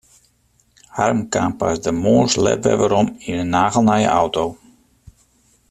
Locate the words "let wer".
2.45-2.79